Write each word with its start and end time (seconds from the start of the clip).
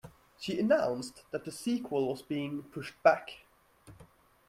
She 0.39 0.59
announced 0.59 1.21
that 1.29 1.45
the 1.45 1.51
sequel 1.51 2.07
was 2.07 2.23
being 2.23 2.63
pushed 2.63 2.95
back. 3.03 3.45